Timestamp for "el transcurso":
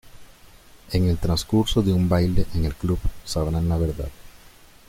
1.07-1.83